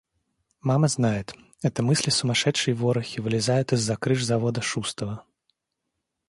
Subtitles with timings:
[0.61, 5.23] Мама знает— это мысли сумасшедшей ворохи вылезают из-за крыш завода Шустова.